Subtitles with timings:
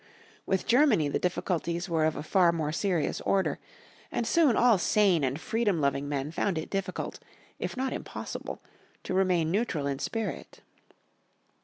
[0.47, 3.59] With Germany the difficulties were of a far more serious order,
[4.11, 7.19] and soon all sane and freedom loving men found it difficult,
[7.59, 8.63] if not impossible,
[9.03, 10.61] to remain neutral in spirit.